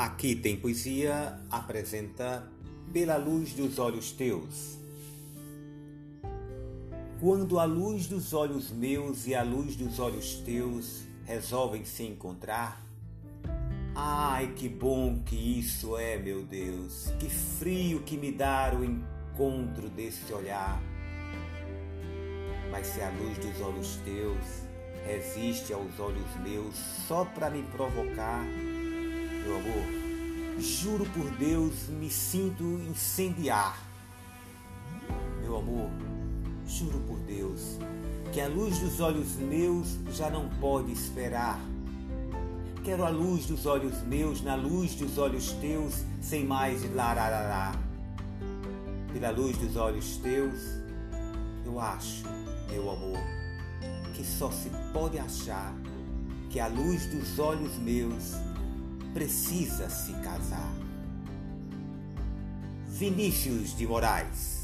Aqui 0.00 0.34
tem 0.34 0.56
poesia 0.56 1.38
apresenta 1.50 2.50
Pela 2.90 3.18
luz 3.18 3.52
dos 3.52 3.78
olhos 3.78 4.10
teus. 4.10 4.78
Quando 7.20 7.58
a 7.58 7.64
luz 7.64 8.06
dos 8.06 8.32
olhos 8.32 8.70
meus 8.70 9.26
e 9.26 9.34
a 9.34 9.42
luz 9.42 9.76
dos 9.76 9.98
olhos 9.98 10.36
teus 10.36 11.02
resolvem 11.26 11.84
se 11.84 12.04
encontrar, 12.04 12.82
ai 13.94 14.54
que 14.54 14.70
bom 14.70 15.22
que 15.22 15.36
isso 15.36 15.98
é, 15.98 16.16
meu 16.16 16.44
Deus, 16.46 17.12
que 17.20 17.28
frio 17.28 18.00
que 18.00 18.16
me 18.16 18.32
dá 18.32 18.74
o 18.74 18.82
encontro 18.82 19.90
desse 19.90 20.32
olhar. 20.32 20.82
Mas 22.70 22.86
se 22.86 23.02
a 23.02 23.10
luz 23.10 23.36
dos 23.36 23.60
olhos 23.60 23.96
teus 23.96 24.64
resiste 25.04 25.74
aos 25.74 26.00
olhos 26.00 26.34
meus 26.42 26.74
só 27.06 27.26
para 27.26 27.50
me 27.50 27.62
provocar, 27.64 28.46
meu 29.50 29.56
amor, 29.56 30.60
juro 30.60 31.04
por 31.06 31.28
Deus, 31.32 31.88
me 31.88 32.08
sinto 32.08 32.62
incendiar. 32.88 33.76
Meu 35.42 35.56
amor, 35.56 35.90
juro 36.68 37.00
por 37.00 37.18
Deus, 37.20 37.78
que 38.32 38.40
a 38.40 38.46
luz 38.46 38.78
dos 38.78 39.00
olhos 39.00 39.34
meus 39.34 39.98
já 40.12 40.30
não 40.30 40.48
pode 40.60 40.92
esperar. 40.92 41.58
Quero 42.84 43.04
a 43.04 43.08
luz 43.08 43.46
dos 43.46 43.66
olhos 43.66 44.00
meus 44.02 44.40
na 44.40 44.54
luz 44.54 44.94
dos 44.94 45.18
olhos 45.18 45.50
teus, 45.54 46.04
sem 46.20 46.44
mais 46.44 46.88
lararará. 46.94 47.72
Pela 49.12 49.30
luz 49.30 49.58
dos 49.58 49.74
olhos 49.74 50.16
teus, 50.18 50.60
eu 51.66 51.80
acho, 51.80 52.22
meu 52.70 52.88
amor, 52.88 53.18
que 54.14 54.24
só 54.24 54.48
se 54.52 54.70
pode 54.92 55.18
achar 55.18 55.74
que 56.48 56.60
a 56.60 56.68
luz 56.68 57.06
dos 57.06 57.38
olhos 57.40 57.76
meus 57.78 58.34
precisa 59.12 59.88
se 59.88 60.12
casar. 60.20 60.72
Vinícius 62.98 63.76
de 63.76 63.86
Moraes 63.86 64.59